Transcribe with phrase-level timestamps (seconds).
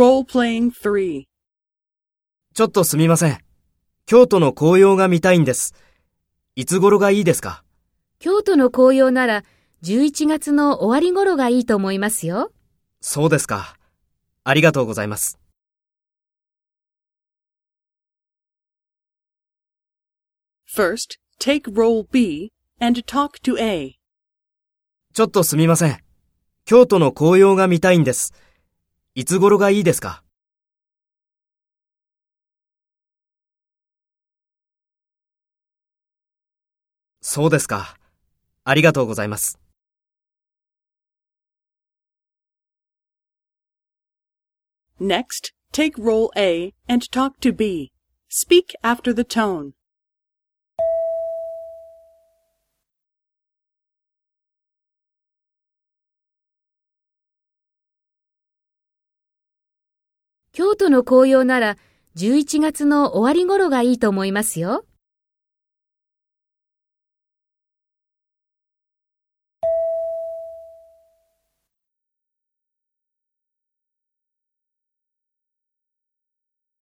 [0.00, 1.24] Role-playing 3.
[2.54, 3.38] ちょっとすみません。
[4.06, 5.74] 京都の紅葉が見たいんです。
[6.56, 7.64] いつ頃がいいですか？
[8.18, 9.44] 京都の紅葉なら
[9.82, 12.50] 11月の終わり頃がいいと思いますよ。
[13.02, 13.76] そうですか。
[14.42, 15.38] ありがとうございます。
[20.74, 23.98] First, take role B and talk to A.
[25.12, 25.98] ちょっとすみません。
[26.64, 28.32] 京都の紅葉が見たいんです。
[29.14, 30.22] いつ頃がいいですか
[37.20, 37.96] そうですか。
[38.64, 39.58] ありがとうございます。
[45.00, 47.90] Next, take role A and talk to B.
[48.28, 49.72] Speak after the tone.
[60.52, 61.76] 京都の紅葉なら
[62.16, 64.84] 11月の終わり頃がいいと思いますよ。